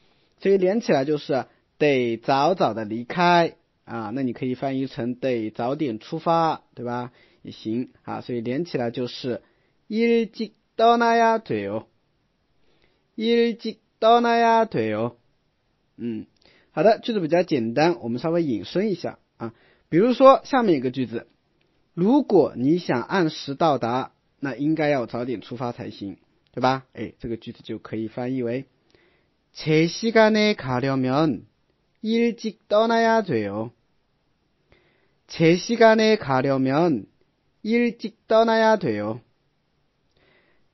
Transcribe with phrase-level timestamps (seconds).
[0.40, 1.44] 所以连起来就是
[1.78, 4.10] 得早早的离开啊。
[4.12, 7.12] 那你可以翻译成得早点出发，对吧？
[7.42, 8.20] 也行啊。
[8.22, 9.42] 所以连起来就是
[9.86, 11.84] e a y 떠나야돼요
[13.18, 15.16] 일찍떠나야돼요
[15.98, 16.24] 嗯，
[16.70, 19.52] 好的，句子比较简单，我们稍微引申一下啊。
[19.90, 21.26] 比如说下面一个句子，
[21.92, 26.16] 如果你想按时到达，那应该要早点出发才行，
[26.54, 26.86] 对吧？
[26.94, 28.64] 哎，这个句子就可以翻译为
[29.54, 31.42] 제시간에가려면
[32.02, 33.68] 일찍떠나야돼요
[35.28, 37.04] 제시간에가려면
[37.62, 39.18] 일찍떠나야돼요